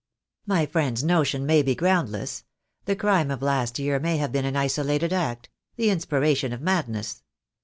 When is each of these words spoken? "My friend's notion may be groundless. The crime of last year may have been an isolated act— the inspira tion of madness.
"My 0.47 0.65
friend's 0.65 1.03
notion 1.03 1.45
may 1.45 1.61
be 1.61 1.75
groundless. 1.75 2.43
The 2.85 2.95
crime 2.95 3.29
of 3.29 3.43
last 3.43 3.77
year 3.77 3.99
may 3.99 4.17
have 4.17 4.31
been 4.31 4.45
an 4.45 4.55
isolated 4.57 5.13
act— 5.13 5.47
the 5.75 5.89
inspira 5.89 6.35
tion 6.35 6.53
of 6.53 6.59
madness. 6.61 7.21